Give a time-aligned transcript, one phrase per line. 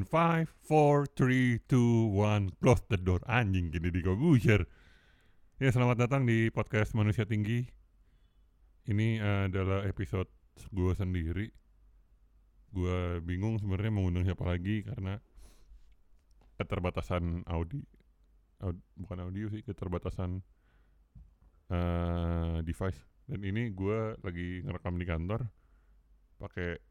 [0.00, 3.20] In 5, 4, 3, 2, 1, close the door.
[3.28, 4.64] Anjing gini di Kobusier.
[5.60, 7.68] Ya, selamat datang di podcast Manusia Tinggi.
[8.88, 10.32] Ini adalah episode
[10.72, 11.52] gue sendiri.
[12.72, 15.20] Gue bingung sebenarnya mau undang siapa lagi karena
[16.56, 17.84] keterbatasan audio,
[18.64, 20.40] aud- bukan audio sih, keterbatasan
[21.76, 23.04] eh, device.
[23.28, 25.44] Dan ini gue lagi ngerekam di kantor
[26.40, 26.88] pakai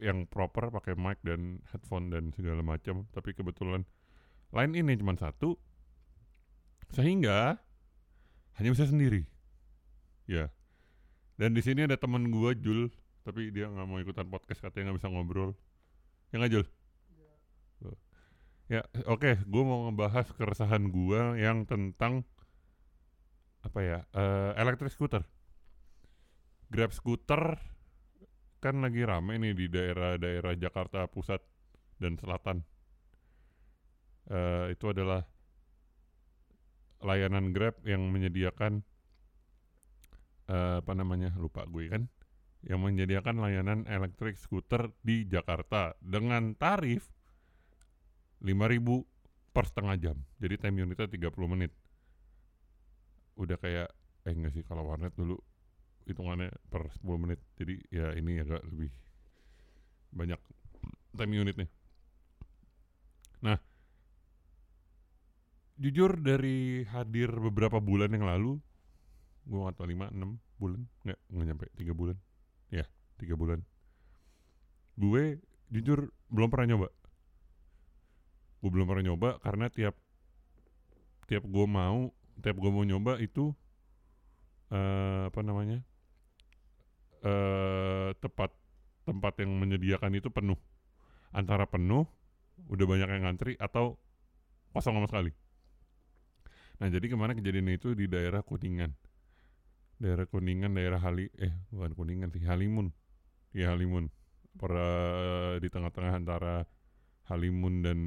[0.00, 3.84] yang proper pakai mic dan headphone dan segala macam tapi kebetulan
[4.50, 5.54] line ini cuma satu.
[6.90, 7.60] Sehingga
[8.58, 9.22] hanya bisa sendiri.
[10.26, 10.50] Ya.
[11.38, 12.90] Dan di sini ada teman gua Jul
[13.22, 15.50] tapi dia nggak mau ikutan podcast katanya nggak bisa ngobrol.
[16.34, 16.66] Ya nggak Jul?
[17.80, 17.96] Tuh.
[18.70, 22.22] ya oke gua mau ngebahas keresahan gua yang tentang
[23.64, 25.24] apa ya eh electric scooter.
[26.70, 27.58] Grab scooter
[28.60, 31.40] kan lagi rame nih di daerah-daerah Jakarta Pusat
[31.96, 32.60] dan Selatan.
[34.30, 35.24] Eh, itu adalah
[37.00, 38.84] layanan Grab yang menyediakan
[40.52, 42.04] eh, apa namanya lupa gue kan,
[42.68, 47.08] yang menyediakan layanan elektrik skuter di Jakarta dengan tarif
[48.44, 50.16] 5.000 per setengah jam.
[50.36, 51.72] Jadi time unitnya 30 menit.
[53.40, 53.88] Udah kayak
[54.28, 55.40] eh enggak sih kalau warnet dulu
[56.10, 57.40] hitungannya per 10 menit.
[57.56, 58.90] Jadi ya ini agak lebih
[60.10, 60.40] banyak
[61.14, 61.68] time unitnya.
[63.46, 63.58] Nah
[65.80, 68.60] jujur dari hadir beberapa bulan yang lalu
[69.48, 70.80] gua nggak tahu 5, 6 bulan?
[71.06, 72.16] Nggak nggak nyampe 3 bulan.
[72.68, 72.84] Ya
[73.22, 73.60] 3 bulan.
[75.00, 75.40] Gue
[75.72, 76.88] jujur belum pernah nyoba.
[78.60, 79.96] Gue belum pernah nyoba karena tiap
[81.24, 82.10] tiap gue mau
[82.42, 83.54] tiap gue mau nyoba itu
[84.70, 85.80] eh apa namanya
[87.20, 88.50] eh tepat
[89.04, 90.56] tempat yang menyediakan itu penuh.
[91.30, 92.08] Antara penuh
[92.68, 93.96] udah banyak yang ngantri atau
[94.72, 95.32] kosong sama sekali.
[96.80, 98.96] Nah jadi ke mana kejadian itu di daerah kuningan.
[100.00, 102.92] Daerah kuningan daerah Hali eh bukan kuningan sih Halimun.
[103.52, 104.08] Ya Halimun.
[104.56, 104.72] Per
[105.60, 106.64] di tengah-tengah antara
[107.28, 107.98] Halimun dan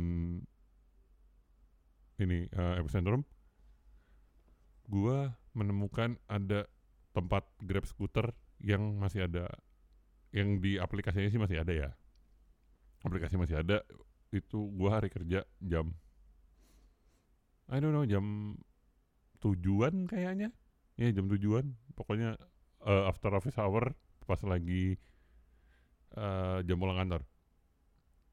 [2.20, 3.24] ini eh, epicentrum.
[4.90, 6.68] Gua menemukan ada
[7.14, 8.34] tempat Grab scooter
[8.64, 9.52] yang masih ada
[10.32, 11.90] yang di aplikasinya sih masih ada ya.
[13.04, 13.84] Aplikasi masih ada
[14.32, 15.94] itu gua hari kerja jam
[17.70, 18.58] I don't know jam
[19.44, 20.50] tujuan kayaknya.
[20.96, 21.76] Ya jam tujuan.
[21.94, 22.40] Pokoknya
[22.88, 23.94] eh, after office hour
[24.24, 24.96] pas lagi
[26.16, 27.28] eh, jam pulang kantor.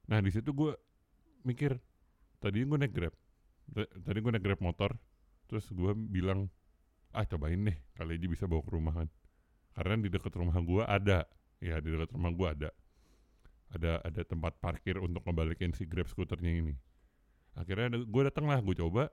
[0.07, 0.73] Nah di situ gua
[1.43, 1.75] mikir
[2.39, 3.13] tadi gue naik grab.
[3.75, 4.95] Tadi gue naik grab motor
[5.51, 6.47] terus gua bilang
[7.11, 9.07] ah cobain deh kali aja bisa bawa ke rumahan
[9.77, 11.27] karena di dekat rumah gua ada.
[11.61, 12.69] Ya di dekat rumah gua ada.
[13.71, 16.75] Ada ada tempat parkir untuk ngebalikin si grab scooternya ini.
[17.55, 19.11] Akhirnya gua datang lah gue coba.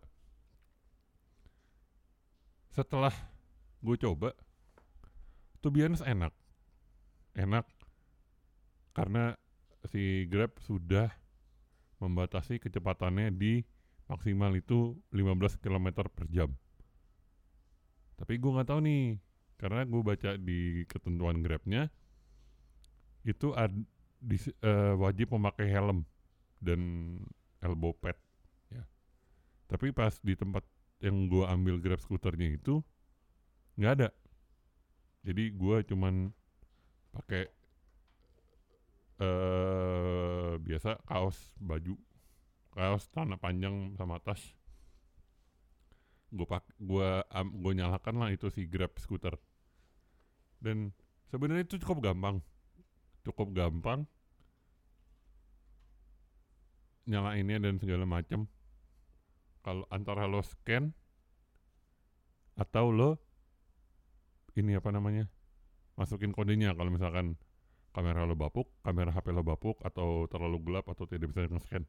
[2.74, 3.14] Setelah
[3.82, 4.34] gue coba
[5.58, 6.34] tuh biasa enak.
[7.38, 7.66] Enak
[8.94, 9.38] karena
[9.86, 11.10] si grab sudah
[12.02, 13.62] membatasi kecepatannya di
[14.10, 16.50] maksimal itu 15 km per jam.
[18.18, 19.22] Tapi gue nggak tahu nih
[19.58, 21.90] karena gue baca di ketentuan grabnya
[23.26, 23.74] itu ad,
[24.22, 26.06] dis- eh, wajib memakai helm
[26.62, 26.80] dan
[27.60, 28.14] elbow pad
[28.70, 28.86] ya.
[29.66, 30.62] Tapi pas di tempat
[31.02, 32.82] yang gue ambil grab skuternya itu
[33.78, 34.08] nggak ada.
[35.26, 36.30] Jadi gue cuman
[37.14, 37.50] pakai
[39.18, 41.98] eh biasa kaos baju
[42.70, 44.38] kaos celana panjang sama tas
[46.28, 49.32] gue pak gue gue nyalakan lah itu si grab scooter
[50.58, 50.90] dan
[51.30, 52.42] sebenarnya itu cukup gampang.
[53.22, 54.06] Cukup gampang.
[57.08, 58.44] Nyalainnya dan segala macam
[59.64, 60.92] kalau antara lo scan
[62.56, 63.10] atau lo
[64.58, 65.30] ini apa namanya
[65.96, 66.76] masukin kodenya.
[66.76, 67.40] Kalau misalkan
[67.96, 71.88] kamera lo bapuk kamera HP lo bapuk atau terlalu gelap atau tidak bisa nge-scan.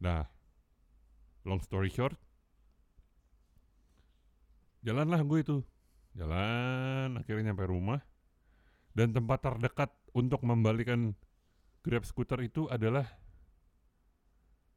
[0.00, 0.24] Nah
[1.44, 2.16] long story short
[4.84, 5.56] jalanlah gue itu.
[6.14, 8.00] Jalan akhirnya nyampe rumah.
[8.94, 11.18] Dan tempat terdekat untuk membalikan
[11.82, 13.02] grab scooter itu adalah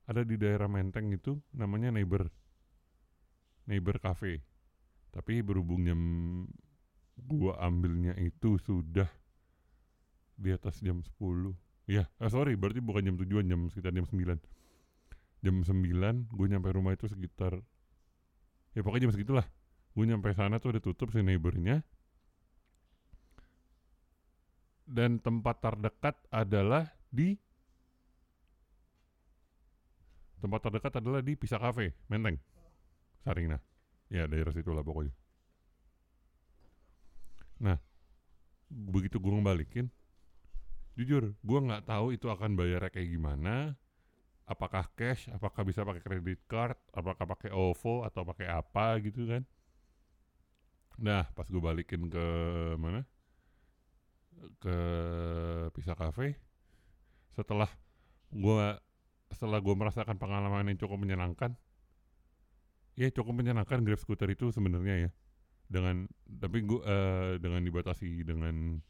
[0.09, 2.25] ada di daerah Menteng itu namanya neighbor
[3.69, 4.41] neighbor cafe.
[5.13, 6.01] Tapi berhubung jam
[7.13, 9.09] gua ambilnya itu sudah
[10.37, 11.57] di atas jam 10
[11.89, 14.37] ya ah, sorry berarti bukan jam tujuan jam sekitar jam 9
[15.41, 17.57] jam 9 gue nyampe rumah itu sekitar
[18.77, 19.47] ya pokoknya jam segitulah
[19.97, 21.81] gue nyampe sana tuh udah tutup si neighbornya.
[24.85, 27.33] Dan tempat terdekat adalah di
[30.37, 32.37] tempat terdekat adalah di Pisa Cafe Menteng.
[33.25, 33.59] Sarinah
[34.13, 35.11] ya daerah situ lah pokoknya.
[37.65, 37.81] Nah
[38.69, 39.87] begitu gue ngebalikin
[40.99, 43.79] jujur gue nggak tahu itu akan bayarnya kayak gimana
[44.43, 49.47] apakah cash apakah bisa pakai kredit card apakah pakai OVO atau pakai apa gitu kan
[50.97, 52.25] nah pas gue balikin ke
[52.81, 53.05] mana?
[54.61, 54.77] Ke
[55.73, 56.37] Pisa Cafe
[57.33, 57.69] setelah
[58.33, 58.67] gue
[59.29, 61.53] setelah gue merasakan pengalaman yang cukup menyenangkan
[62.97, 65.09] ya cukup menyenangkan Grab scooter itu sebenarnya ya.
[65.69, 68.81] Dengan tapi gue uh, dengan dibatasi dengan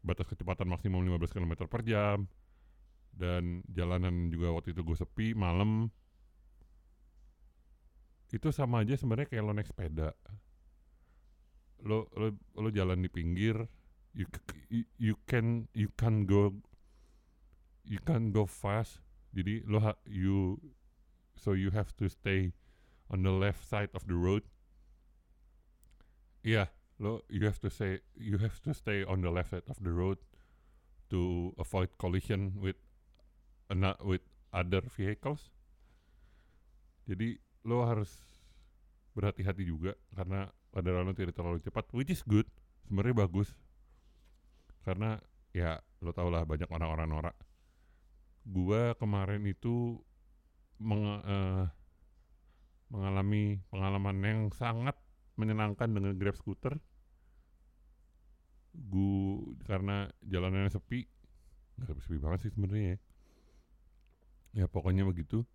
[0.00, 2.24] batas kecepatan maksimum 15 km per jam
[3.10, 5.90] dan jalanan juga waktu itu gue sepi malam.
[8.30, 10.14] Itu sama aja sebenarnya kayak lo naik sepeda
[11.84, 13.68] lo lo lo jalan di pinggir
[14.14, 14.26] you
[14.98, 16.54] you can you can go
[17.84, 19.02] you can go fast.
[19.30, 20.58] Jadi lo ha, you
[21.38, 22.50] so you have to stay
[23.10, 24.42] on the left side of the road.
[26.42, 26.68] Iya yeah,
[26.98, 29.94] lo you have to say you have to stay on the left side of the
[29.94, 30.18] road
[31.10, 32.78] to avoid collision with
[33.70, 35.54] not with other vehicles.
[37.06, 38.10] Jadi lo harus
[39.14, 42.46] berhati-hati juga karena pada lo tidak terlalu cepat which is good.
[42.86, 43.54] Sebenarnya bagus.
[44.86, 45.18] Karena
[45.50, 47.36] ya lo tau lah banyak orang-orang norak.
[48.46, 50.00] Gua kemarin itu
[50.80, 51.68] meng, uh,
[52.90, 54.96] mengalami pengalaman yang sangat
[55.38, 56.76] menyenangkan dengan Grab scooter.
[58.70, 61.06] Gue karena jalanannya sepi.
[61.78, 62.98] Nggak sepi banget sih sebenarnya ya.
[64.50, 65.46] Ya pokoknya begitu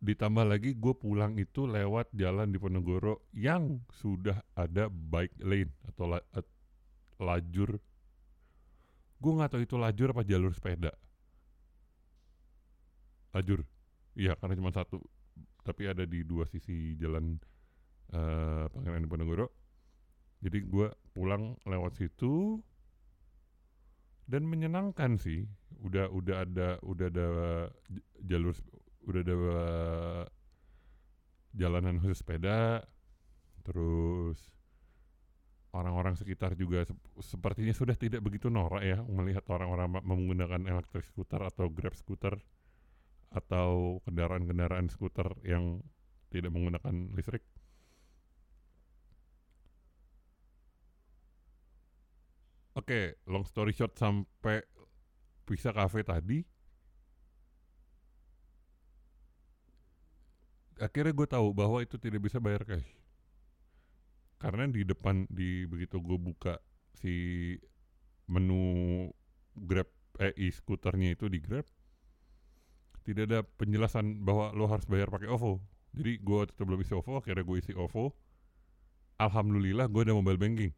[0.00, 6.04] ditambah lagi gue pulang itu lewat jalan di Ponegoro yang sudah ada bike lane atau
[6.10, 6.46] la, at,
[7.20, 7.80] lajur.
[9.16, 10.92] Gue nggak tahu itu lajur apa jalur sepeda.
[13.32, 13.64] Lajur.
[14.16, 15.00] Iya karena cuma satu.
[15.64, 17.36] Tapi ada di dua sisi jalan
[18.14, 19.66] uh, Pangeran Diponegoro
[20.40, 22.60] jadi gue pulang lewat situ
[24.28, 25.48] dan menyenangkan sih.
[25.80, 27.28] Udah udah ada udah ada
[28.24, 28.56] jalur
[29.06, 29.36] udah ada
[31.56, 32.84] jalanan khusus sepeda
[33.62, 34.38] terus
[35.72, 41.40] orang-orang sekitar juga sep sepertinya sudah tidak begitu norak ya melihat orang-orang menggunakan elektrik skuter
[41.40, 42.36] atau grab skuter
[43.32, 45.82] atau kendaraan-kendaraan skuter yang
[46.30, 47.44] tidak menggunakan listrik
[52.76, 54.60] Oke, okay, long story short sampai
[55.48, 56.44] bisa cafe tadi.
[60.76, 62.86] Akhirnya gue tahu bahwa itu tidak bisa bayar cash.
[64.36, 66.60] Karena di depan di begitu gue buka
[66.92, 67.56] si
[68.28, 69.08] menu
[69.56, 69.88] Grab
[70.20, 71.64] eh e-scooternya itu di Grab
[73.06, 75.62] tidak ada penjelasan bahwa lo harus bayar pakai OVO.
[75.96, 78.12] Jadi gue tetap belum isi OVO, akhirnya gue isi OVO.
[79.16, 80.74] Alhamdulillah gue ada mobile banking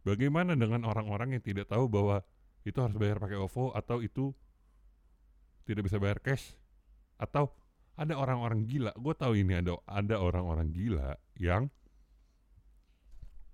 [0.00, 2.24] Bagaimana dengan orang-orang yang tidak tahu bahwa
[2.64, 4.32] itu harus bayar pakai OVO atau itu
[5.68, 6.56] tidak bisa bayar cash
[7.20, 7.52] atau
[8.00, 8.96] ada orang-orang gila.
[8.96, 11.68] Gue tahu ini ada ada orang-orang gila yang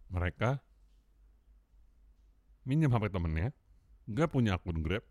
[0.07, 0.63] mereka
[2.63, 3.51] minjem HP temennya,
[4.07, 5.03] nggak punya akun Grab,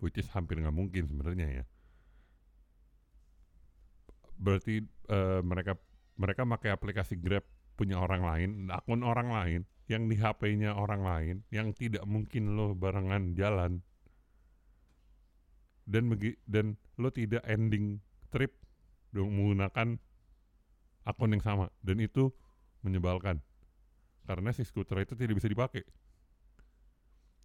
[0.00, 1.64] which is hampir nggak mungkin sebenarnya ya.
[4.40, 4.80] Berarti
[5.12, 5.76] uh, mereka
[6.16, 7.44] mereka pakai aplikasi Grab
[7.76, 12.72] punya orang lain, akun orang lain, yang di HP-nya orang lain yang tidak mungkin lo
[12.72, 13.84] barengan jalan
[15.84, 16.08] dan
[16.48, 18.00] dan lo tidak ending
[18.34, 18.58] trip
[19.14, 19.94] menggunakan
[21.06, 21.70] akun yang sama.
[21.78, 22.34] Dan itu
[22.82, 23.38] menyebalkan.
[24.26, 25.86] Karena si skuter itu tidak bisa dipakai.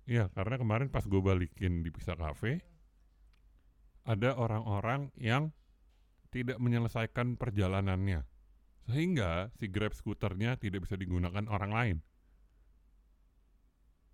[0.10, 2.65] Iya karena kemarin pas gue balikin di Pisa Cafe
[4.10, 5.53] ada orang-orang yang
[6.34, 8.25] tidak menyelesaikan perjalanannya.
[8.89, 11.98] Sehingga si Grab skuternya tidak bisa digunakan orang lain.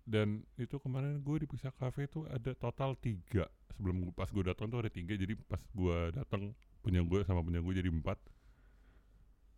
[0.04, 3.48] Dan itu kemarin gue di Pisa Cafe itu ada total tiga.
[3.72, 5.16] Sebelum pas gue datang tuh ada tiga.
[5.16, 6.52] Jadi pas gue datang
[6.86, 8.14] punya gue sama punya gue jadi empat.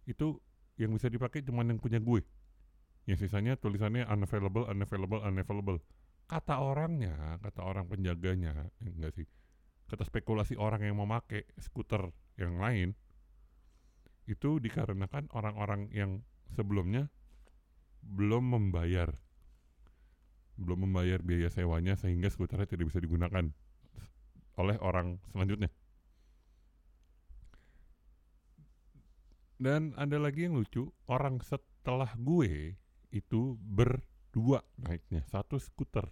[0.09, 0.41] Itu
[0.81, 2.25] yang bisa dipakai cuma yang punya gue.
[3.05, 5.85] Yang sisanya tulisannya unavailable unavailable unavailable.
[6.25, 9.29] Kata orangnya kata orang penjaganya eh, enggak sih.
[9.93, 12.09] Kata spekulasi orang yang memakai skuter
[12.41, 12.97] yang lain
[14.25, 16.25] itu dikarenakan orang-orang yang
[16.57, 17.13] sebelumnya
[18.01, 19.13] belum membayar.
[20.57, 23.53] Belum membayar biaya sewanya sehingga skuternya tidak bisa digunakan
[24.57, 25.69] oleh orang selanjutnya.
[29.59, 32.79] Dan ada lagi yang lucu, orang setelah gue
[33.11, 36.07] itu berdua naiknya, satu skuter.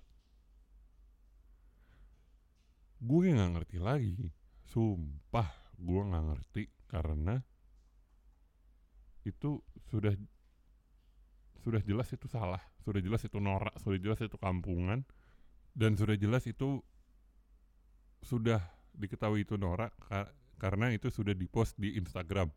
[2.98, 4.34] Gue nggak ngerti lagi,
[4.66, 5.46] sumpah
[5.78, 7.38] gue nggak ngerti karena
[9.26, 9.60] itu
[9.90, 10.14] sudah
[11.60, 15.02] sudah jelas itu salah sudah jelas itu norak sudah jelas itu kampungan
[15.74, 16.78] dan sudah jelas itu
[18.22, 18.62] sudah
[18.94, 22.48] diketahui itu norak ka- karena itu sudah dipost di Instagram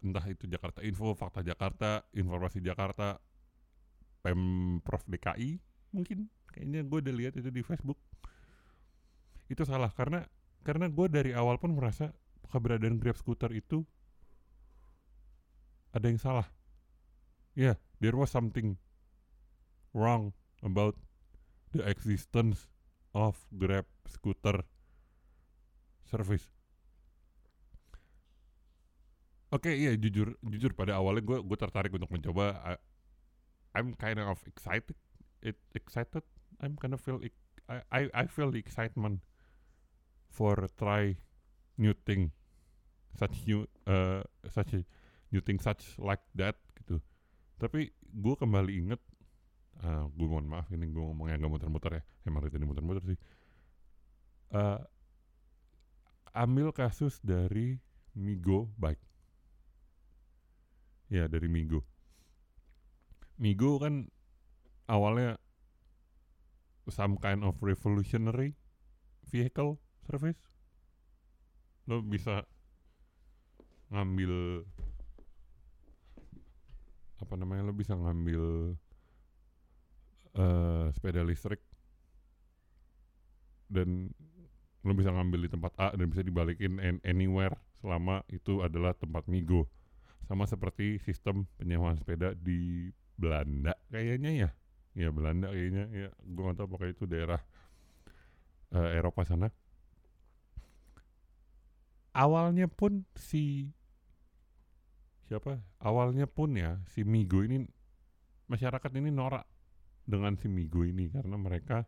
[0.00, 3.20] entah itu Jakarta Info, Fakta Jakarta, Informasi Jakarta,
[4.24, 5.60] Pemprov DKI
[5.92, 6.32] mungkin.
[6.50, 8.00] Kayaknya gue udah lihat itu di Facebook.
[9.52, 10.24] Itu salah karena
[10.64, 12.10] karena gue dari awal pun merasa
[12.48, 13.84] keberadaan Grab scooter itu
[15.92, 16.48] ada yang salah.
[17.56, 18.80] Ya yeah, there was something
[19.92, 20.32] wrong
[20.64, 20.96] about
[21.76, 22.68] the existence
[23.12, 24.64] of Grab scooter
[26.08, 26.55] service
[29.54, 32.74] Oke iya jujur jujur pada awalnya gue gue tertarik untuk mencoba I,
[33.78, 34.98] I'm kind of excited
[35.38, 36.26] it excited
[36.58, 37.22] I'm kind of feel
[37.70, 39.22] I, I I feel the excitement
[40.26, 41.14] for try
[41.78, 42.34] new thing
[43.14, 44.82] such new uh, such a
[45.30, 46.98] new thing such like that gitu.
[47.62, 49.02] Tapi gue kembali inget
[49.86, 53.18] uh, gue mohon maaf ini gue ngomongnya nggak muter-muter ya emang itu ini muter-muter sih.
[54.50, 54.82] Uh,
[56.34, 57.78] ambil kasus dari
[58.18, 59.15] Migo Bike
[61.12, 61.86] ya dari Migo.
[63.36, 64.08] Migo kan
[64.88, 65.36] awalnya
[66.86, 68.54] some kind of revolutionary
[69.26, 70.38] vehicle service.
[71.86, 72.46] Lo bisa
[73.90, 74.66] ngambil
[77.16, 78.74] apa namanya lo bisa ngambil
[80.36, 81.62] eh sepeda listrik
[83.72, 84.12] dan
[84.86, 89.26] lo bisa ngambil di tempat A dan bisa dibalikin an- anywhere selama itu adalah tempat
[89.26, 89.66] Migo
[90.26, 94.50] sama seperti sistem penyewaan sepeda di Belanda kayaknya ya.
[94.96, 95.84] Ya Belanda kayaknya.
[95.94, 97.40] Ya gue nggak tahu apakah itu daerah
[98.74, 99.48] eh, Eropa sana.
[102.16, 103.70] Awalnya pun si
[105.30, 105.62] siapa?
[105.78, 107.66] Awalnya pun ya si Migo ini
[108.46, 109.44] masyarakat ini norak
[110.06, 111.82] dengan si Migo ini karena mereka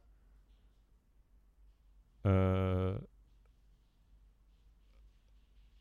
[2.26, 2.98] eh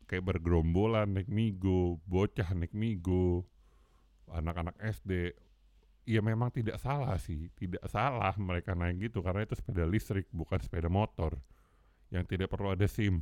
[0.08, 3.44] kayak bergerombolan naik Migo, bocah naik Migo,
[4.32, 5.36] anak-anak SD.
[6.08, 10.56] Ya memang tidak salah sih, tidak salah mereka naik gitu karena itu sepeda listrik bukan
[10.56, 11.36] sepeda motor
[12.08, 13.20] yang tidak perlu ada SIM,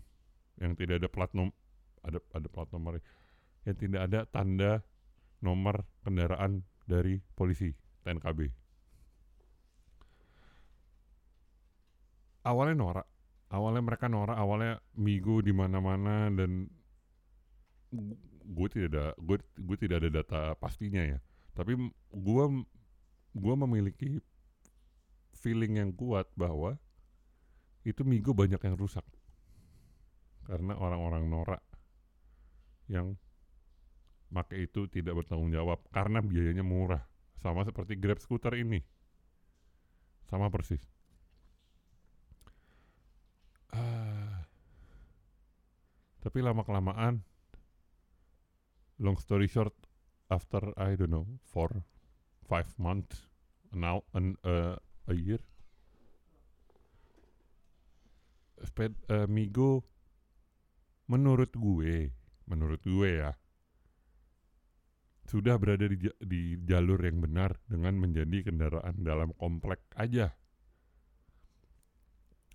[0.63, 1.51] yang tidak ada plat nom
[2.07, 3.03] ada ada plat nomor
[3.67, 4.87] yang tidak ada tanda
[5.43, 7.75] nomor kendaraan dari polisi
[8.07, 8.47] TNKB.
[12.47, 13.07] Awalnya norak,
[13.51, 16.71] awalnya mereka norak, awalnya Migo di mana-mana dan
[18.47, 21.19] gue tidak ada gue gue tidak ada data pastinya ya.
[21.57, 21.77] Tapi
[22.13, 22.45] gue
[23.37, 24.11] gue memiliki
[25.37, 26.81] feeling yang kuat bahwa
[27.87, 29.05] itu Migo banyak yang rusak.
[30.47, 31.63] Karena orang-orang norak
[32.87, 33.19] yang
[34.31, 37.03] pakai itu tidak bertanggung jawab karena biayanya murah.
[37.39, 38.83] Sama seperti Grab scooter ini.
[40.27, 40.83] Sama persis.
[43.77, 44.47] Ah.
[46.23, 47.21] tapi lama kelamaan
[48.99, 49.75] long story short
[50.31, 51.71] after I don't know four
[52.49, 53.29] five months
[53.73, 54.77] now an uh,
[55.07, 55.43] a year
[58.65, 59.85] sped uh, Migo
[61.07, 62.11] menurut gue
[62.49, 63.37] menurut gue ya
[65.27, 70.39] sudah berada di, di jalur yang benar dengan menjadi kendaraan dalam komplek aja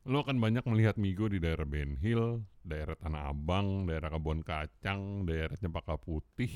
[0.01, 5.29] lo akan banyak melihat Migo di daerah Ben Hill, daerah Tanah Abang, daerah Kebon Kacang,
[5.29, 6.49] daerah Cempaka Putih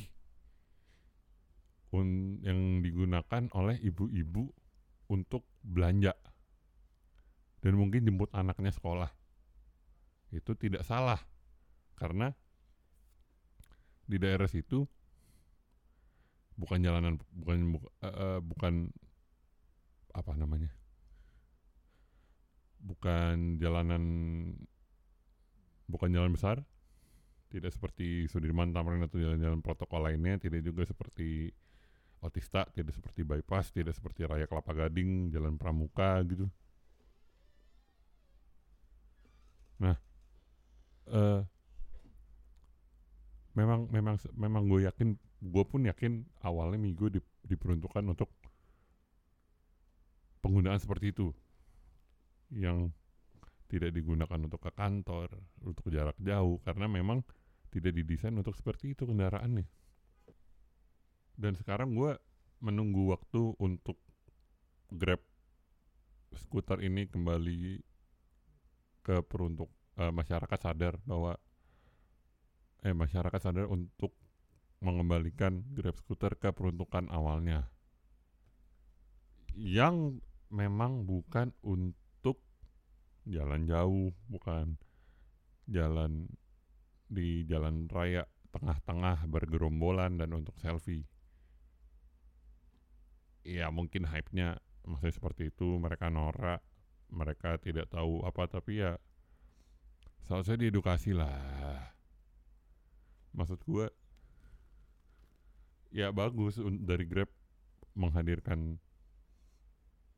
[1.94, 4.50] un- yang digunakan oleh ibu-ibu
[5.14, 6.18] untuk belanja
[7.62, 9.14] dan mungkin jemput anaknya sekolah.
[10.34, 11.22] Itu tidak salah
[11.96, 12.34] karena
[14.06, 14.86] di daerah situ
[16.58, 18.90] bukan jalanan bukan bu- eh, bukan
[20.16, 20.72] apa namanya
[22.86, 24.04] bukan jalanan
[25.90, 26.62] bukan jalan besar.
[27.50, 30.38] Tidak seperti Sudirman Tamrin atau jalan-jalan protokol lainnya.
[30.38, 31.50] Tidak juga seperti
[32.26, 36.50] Otista tidak seperti bypass tidak seperti Raya Kelapa Gading Jalan Pramuka gitu.
[39.78, 39.96] Nah
[41.06, 41.42] eh
[43.54, 45.16] memang memang memang gue yakin
[45.46, 48.28] gue pun yakin awalnya Migo dip- diperuntukkan untuk
[50.42, 51.30] penggunaan seperti itu
[52.54, 52.94] yang
[53.66, 55.30] tidak digunakan untuk ke kantor,
[55.66, 57.26] untuk jarak jauh karena memang
[57.74, 59.66] tidak didesain untuk seperti itu kendaraannya.
[61.36, 62.16] Dan sekarang gue
[62.64, 64.00] menunggu waktu untuk
[64.86, 65.20] Grab
[66.38, 67.82] skuter ini kembali
[69.02, 71.36] ke peruntuk eh, masyarakat sadar bahwa
[72.86, 74.14] eh masyarakat sadar untuk
[74.80, 77.66] mengembalikan Grab scooter ke peruntukan awalnya
[79.58, 80.22] yang
[80.54, 82.05] memang bukan untuk
[83.26, 84.78] jalan jauh, bukan
[85.66, 86.30] jalan
[87.10, 91.06] di jalan raya tengah-tengah bergerombolan dan untuk selfie.
[93.46, 96.62] Ya mungkin hype-nya maksudnya seperti itu, mereka norak,
[97.10, 98.98] mereka tidak tahu apa tapi ya
[100.26, 101.94] seharusnya diedukasi lah.
[103.36, 103.86] Maksud gue
[105.94, 107.30] ya bagus dari Grab
[107.96, 108.80] menghadirkan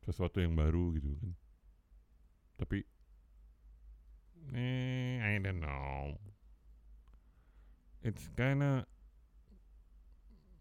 [0.06, 1.32] sesuatu yang baru gitu kan.
[2.58, 2.82] Tapi
[4.56, 6.16] eh I don't know.
[8.06, 8.88] It's kinda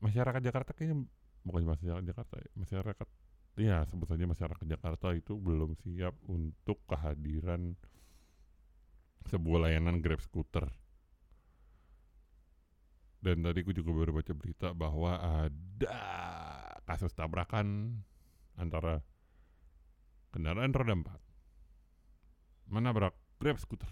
[0.03, 1.07] masyarakat Jakarta kayaknya
[1.47, 3.09] bukan masyarakat Jakarta ya, masyarakat
[3.57, 7.79] ya sebut saja masyarakat Jakarta itu belum siap untuk kehadiran
[9.27, 10.69] sebuah layanan Grab scooter.
[13.17, 15.99] Dan tadi aku juga baru baca berita bahwa ada
[16.87, 17.99] kasus tabrakan
[18.55, 19.03] antara
[20.31, 21.21] kendaraan roda empat
[22.71, 23.89] menabrak Grab scooter.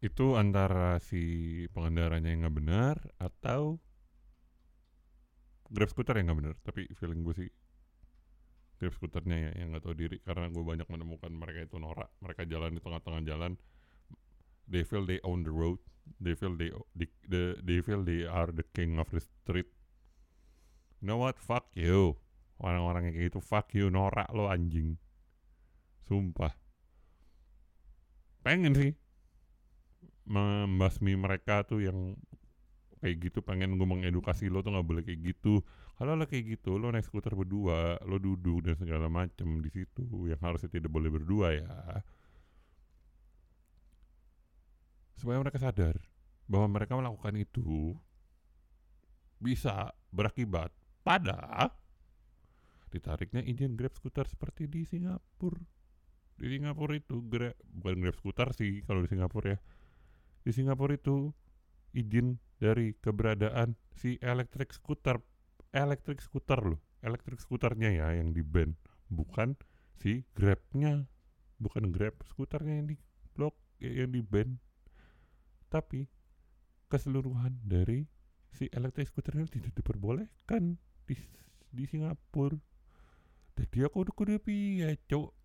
[0.00, 3.80] Itu antara si pengendaranya yang nggak benar atau
[5.68, 6.54] Grab scooter yang nggak benar.
[6.64, 7.50] Tapi feeling gue sih
[8.80, 12.12] Grab scooternya ya yang nggak tahu diri karena gue banyak menemukan mereka itu norak.
[12.24, 13.52] Mereka jalan di tengah-tengah jalan.
[14.64, 15.80] They feel they own the road.
[16.20, 19.68] They feel they they, the, they feel they are the king of the street.
[21.00, 21.36] You know what?
[21.36, 22.16] Fuck you.
[22.60, 24.96] Orang-orang yang kayak gitu fuck you norak lo anjing.
[26.08, 26.63] Sumpah.
[28.44, 28.92] Pengen sih.
[30.28, 32.16] Membasmi mereka tuh yang
[33.00, 35.64] kayak gitu pengen gue mengedukasi lo tuh nggak boleh kayak gitu.
[35.96, 40.04] Kalau lo kayak gitu lo naik skuter berdua lo duduk dan segala macem di situ
[40.28, 41.72] yang harusnya tidak boleh berdua ya.
[45.16, 45.96] Supaya mereka sadar
[46.44, 47.96] bahwa mereka melakukan itu
[49.40, 50.72] bisa berakibat
[51.04, 51.68] pada
[52.88, 55.60] ditariknya izin grab skuter seperti di Singapura
[56.34, 59.58] di Singapura itu grab bukan grab skuter sih kalau di Singapura ya.
[60.42, 61.30] Di Singapura itu
[61.94, 65.22] izin dari keberadaan si electric scooter
[65.70, 66.80] electric scooter loh.
[67.04, 68.74] Electric scooternya ya yang di ban
[69.10, 69.54] bukan
[69.98, 71.06] si grabnya.
[71.62, 72.96] Bukan grab scooternya yang di
[73.34, 74.58] blok yang di ban.
[75.70, 76.06] Tapi
[76.90, 78.06] keseluruhan dari
[78.50, 81.14] si electric scooternya tidak diperbolehkan di
[81.70, 82.58] di Singapura.
[83.54, 85.43] Jadi aku udah kudu piye cok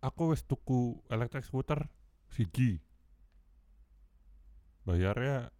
[0.00, 1.84] aku wes tuku electric scooter
[2.32, 2.80] siji
[4.84, 5.52] bayarnya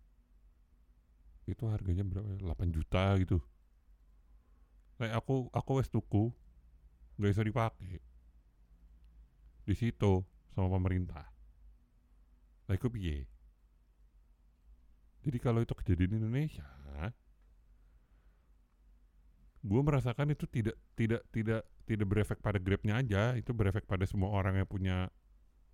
[1.50, 2.38] itu harganya berapa ya?
[2.46, 3.38] 8 juta gitu.
[5.00, 6.30] Kayak aku aku wes tuku
[7.18, 7.98] nggak bisa dipakai.
[9.66, 10.24] Di situ
[10.54, 11.26] sama pemerintah.
[12.70, 13.26] Lah itu piye?
[15.20, 16.64] Jadi kalau itu kejadian di Indonesia
[19.60, 24.32] gue merasakan itu tidak tidak tidak tidak berefek pada grabnya aja itu berefek pada semua
[24.32, 25.12] orang yang punya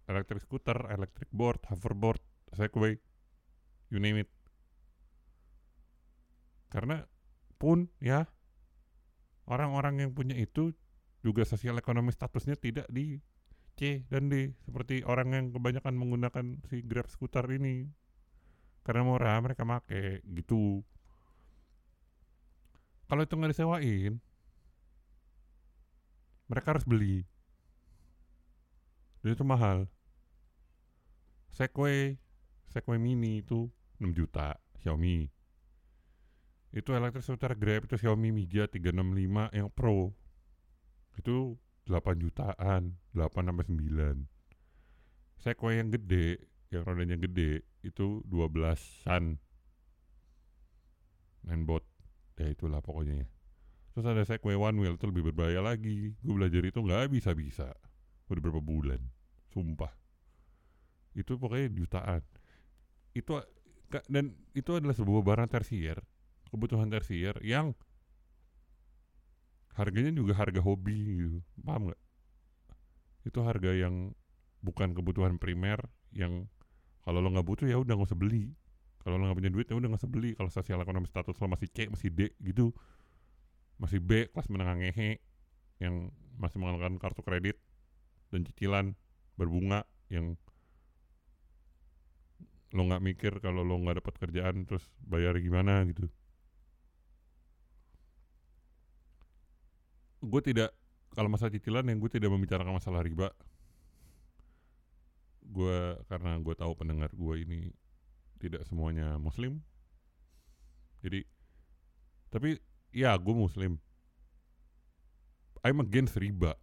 [0.07, 2.23] electric scooter, electric board, hoverboard,
[2.55, 2.99] segway,
[3.91, 4.31] you name it.
[6.71, 7.07] Karena
[7.59, 8.27] pun ya
[9.47, 10.75] orang-orang yang punya itu
[11.23, 13.19] juga sosial ekonomi statusnya tidak di
[13.77, 17.91] C dan D seperti orang yang kebanyakan menggunakan si Grab scooter ini
[18.87, 20.87] karena murah mereka make gitu.
[23.07, 24.19] Kalau itu nggak disewain,
[26.51, 27.23] mereka harus beli.
[29.23, 29.87] Dan itu mahal.
[31.55, 32.19] Segway,
[32.71, 33.71] Segway mini itu
[34.03, 35.31] 6 juta, Xiaomi.
[36.75, 40.13] Itu elektrik scooter Grab itu Xiaomi Mija 365 yang Pro.
[41.17, 41.57] Itu
[41.89, 44.29] 8 jutaan, 8 sampai 9.
[45.41, 46.43] Segway yang gede,
[46.75, 49.39] yang rodanya gede itu 12-an.
[51.47, 51.96] Mainbot
[52.37, 53.25] ya itulah pokoknya.
[53.25, 53.29] Ya
[53.97, 56.13] terus ada segway one wheel itu lebih berbahaya lagi.
[56.21, 57.73] Gue belajar itu nggak bisa bisa
[58.29, 59.01] udah berapa bulan.
[59.49, 59.93] Sumpah.
[61.17, 62.21] Itu pokoknya jutaan.
[63.17, 63.41] Itu
[64.13, 66.03] dan itu adalah sebuah barang tersier
[66.51, 67.75] kebutuhan tersier yang
[69.77, 71.39] harganya juga harga hobi gitu.
[71.61, 72.01] Paham nggak?
[73.29, 74.15] Itu harga yang
[74.65, 75.79] bukan kebutuhan primer
[76.13, 76.49] yang
[77.05, 78.57] kalau lo nggak butuh ya udah nggak usah beli
[79.07, 80.35] kalau lo nggak punya duit ya udah nggak usah beli.
[80.35, 82.75] Kalau sosial ekonomi status lo masih C masih D gitu.
[83.79, 85.23] Masih B kelas menengah ngehe
[85.79, 86.11] yang
[86.43, 87.55] masih menggunakan kartu kredit
[88.35, 88.99] dan cicilan
[89.39, 90.35] berbunga yang
[92.75, 96.11] lo nggak mikir kalau lo nggak dapat kerjaan terus bayar gimana gitu.
[100.19, 100.75] Gue tidak
[101.15, 103.31] kalau masalah cicilan yang gue tidak membicarakan masalah riba.
[105.47, 107.71] Gue karena gue tahu pendengar gue ini
[108.37, 109.65] tidak semuanya muslim.
[111.01, 111.25] Jadi
[112.31, 112.61] tapi
[112.93, 113.81] ya gue muslim.
[115.65, 116.55] I'm against riba.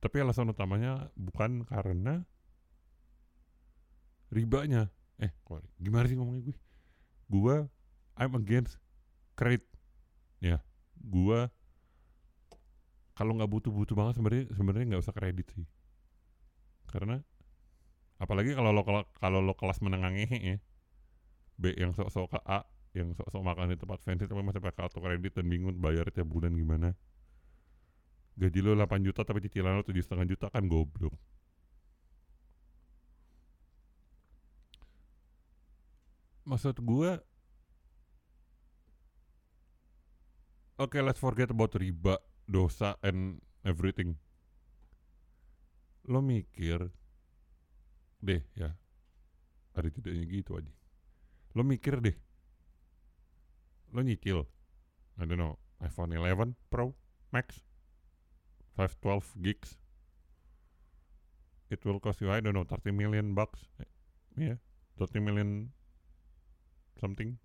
[0.00, 2.24] Tapi alasan utamanya bukan karena
[4.32, 4.88] ribanya.
[5.20, 5.30] Eh
[5.76, 6.56] gimana sih ngomongnya gue
[7.30, 7.56] gue
[8.16, 8.80] I'm against
[9.36, 9.68] credit.
[10.40, 10.64] Ya
[10.96, 11.48] gue
[13.12, 15.68] kalau nggak butuh-butuh banget sebenarnya sebenarnya nggak usah kredit sih.
[16.88, 17.20] Karena
[18.20, 18.84] apalagi kalau lo
[19.16, 20.58] kalau lo kelas menengah ngehe ya.
[21.60, 22.64] B yang sok-sok ke A
[22.96, 26.28] yang sok-sok makan di tempat fancy tapi masih pakai kartu kredit dan bingung bayar tiap
[26.28, 26.92] bulan gimana.
[28.40, 31.16] Gaji lo 8 juta tapi cicilan lo tujuh setengah juta kan goblok.
[36.48, 37.10] Maksud gue
[40.80, 42.16] Oke, okay, let's forget about riba,
[42.48, 44.16] dosa, and everything.
[46.08, 46.88] Lo mikir
[48.20, 48.76] deh ya,
[49.74, 50.72] ada tidaknya gitu aja.
[51.56, 52.16] Lo mikir deh,
[53.90, 54.46] lo nyicil,
[55.18, 56.94] I don't know, iPhone 11 Pro
[57.32, 57.64] Max,
[58.78, 59.80] 512 gigs,
[61.72, 63.64] it will cost you I don't know 30 million bucks,
[64.36, 64.60] yeah,
[65.00, 65.74] 30 million
[67.00, 67.40] something.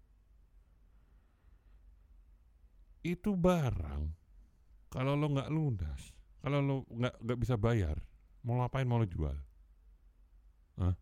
[3.05, 4.25] Itu barang
[4.95, 7.99] kalau lo nggak lunas kalau lo nggak nggak bisa bayar
[8.47, 9.35] mau ngapain mau lo jual
[10.79, 10.95] Hah?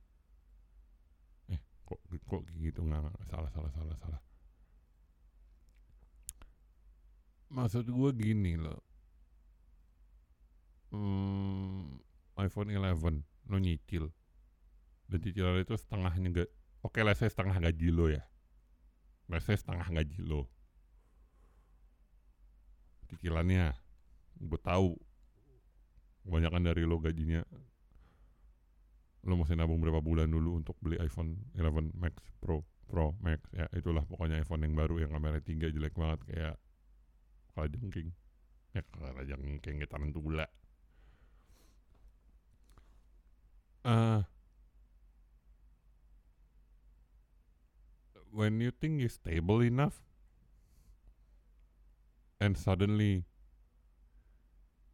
[1.53, 2.81] eh kok kok gitu?
[2.83, 4.21] Nggak salah salah salah salah.
[7.53, 8.81] Maksud gue gini lo
[10.93, 11.97] hmm,
[12.37, 14.13] iPhone 11 lo nyicil.
[15.09, 16.49] Dan cicilan itu setengahnya gak
[16.85, 18.23] oke lah saya setengah gaji lo ya.
[19.41, 20.47] Saya setengah gaji lo.
[23.09, 23.73] Cicilannya
[24.39, 24.95] gue tahu.
[26.23, 27.43] Kebanyakan dari lo gajinya
[29.23, 33.39] lo mesti nabung berapa bulan dulu untuk beli iPhone 11 Max Pro Pro Max?
[33.55, 36.55] Ya itulah pokoknya iPhone yang baru yang kamera 3 jelek banget kayak
[37.55, 38.09] kalah jengking
[38.73, 40.47] ya kalah jengking kita gula.
[43.83, 44.23] Uh,
[48.31, 50.01] when you think is stable enough
[52.39, 53.27] and suddenly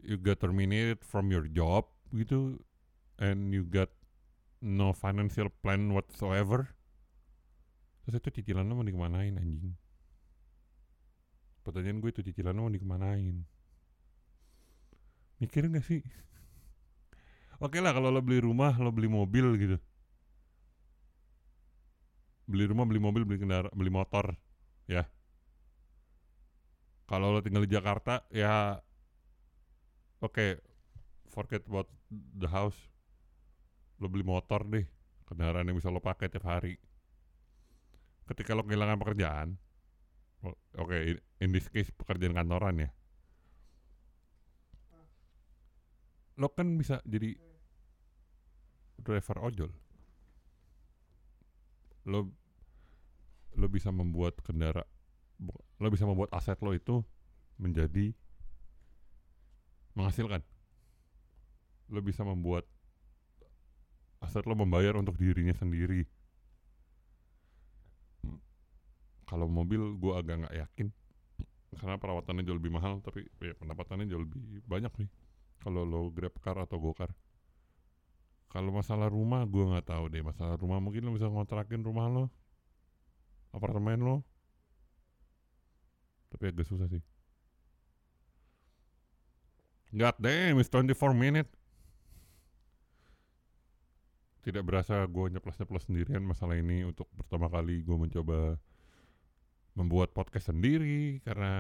[0.01, 2.59] you got terminated from your job gitu
[3.21, 3.89] and you got
[4.59, 6.67] no financial plan whatsoever.
[8.03, 9.75] Terus itu cicilan lo mau dikemanain anjing?
[11.63, 13.45] Pertanyaan gue itu cicilan lo mau dikemanain?
[15.39, 16.03] Mikir gak sih?
[17.63, 19.77] Oke okay lah kalau lo beli rumah lo beli mobil gitu.
[22.49, 24.35] Beli rumah beli mobil beli kendaraan beli motor
[24.89, 25.05] ya.
[27.07, 28.81] Kalau lo tinggal di Jakarta ya
[30.19, 30.49] oke okay,
[31.31, 32.75] forget about the house
[33.99, 34.87] lo beli motor deh
[35.27, 36.79] kendaraan yang bisa lo pakai tiap hari.
[38.25, 39.59] Ketika lo kehilangan pekerjaan
[40.43, 42.89] oke okay, in this case pekerjaan kantoran ya.
[46.39, 47.35] Lo kan bisa jadi
[49.03, 49.71] driver ojol.
[52.07, 52.31] Lo
[53.59, 54.87] lo bisa membuat kendaraan
[55.79, 57.03] lo bisa membuat aset lo itu
[57.59, 58.15] menjadi
[59.95, 60.43] menghasilkan.
[61.91, 62.63] Lo bisa membuat
[64.19, 66.03] aset lo membayar untuk dirinya sendiri.
[69.29, 70.87] Kalau mobil gue agak nggak yakin.
[71.69, 75.09] Karena perawatannya jauh lebih mahal tapi ya pendapatannya jauh lebih banyak nih.
[75.61, 77.13] Kalau lo grab car atau go car.
[78.49, 80.25] Kalau masalah rumah gue nggak tahu deh.
[80.25, 82.25] Masalah rumah mungkin lo bisa ngontrakin rumah lo.
[83.53, 84.15] Apartemen lo.
[86.33, 87.01] Tapi agak susah sih.
[89.89, 91.49] God damn, it's 24 minute.
[94.49, 98.57] Tidak berasa gue nyeplos-nyeplos sendirian masalah ini untuk pertama kali gue mencoba
[99.77, 101.53] membuat podcast sendiri karena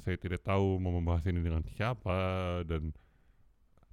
[0.00, 2.16] saya tidak tahu mau membahas ini dengan siapa
[2.64, 2.96] dan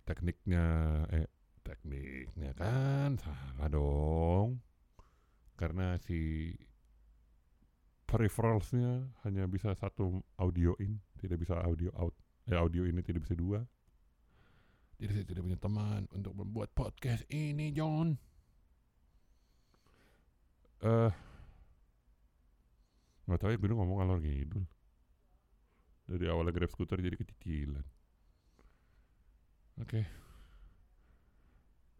[0.07, 0.63] tekniknya
[1.11, 1.27] eh
[1.61, 4.63] tekniknya kan salah dong
[5.59, 6.55] karena si
[8.07, 12.15] peripheralsnya hanya bisa satu audio in, tidak bisa audio out.
[12.47, 13.59] Eh, audio ini tidak bisa dua.
[14.97, 18.15] Jadi saya tidak punya teman untuk membuat podcast ini, John.
[20.77, 21.11] Eh,
[23.25, 24.63] nggak tahu ya gue ngomong alor ngidul.
[26.07, 27.83] Dari awalnya grab scooter jadi kecicilan.
[29.81, 29.89] Oke.
[29.89, 30.03] Okay.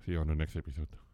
[0.06, 1.07] See you on the next episode.